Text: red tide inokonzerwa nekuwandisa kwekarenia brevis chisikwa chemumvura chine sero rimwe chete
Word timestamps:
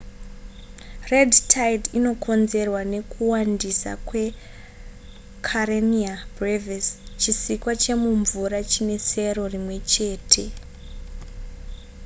red 1.11 1.31
tide 1.53 1.85
inokonzerwa 1.97 2.81
nekuwandisa 2.93 3.91
kwekarenia 4.07 6.13
brevis 6.35 6.87
chisikwa 7.21 7.73
chemumvura 7.81 8.59
chine 8.71 8.95
sero 9.09 9.43
rimwe 9.53 9.77
chete 9.91 10.45